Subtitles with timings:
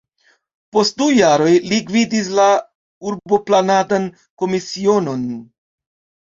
[0.75, 2.47] Post du jaroj li gvidis la
[3.11, 4.09] urboplanadan
[4.45, 5.29] komisionon.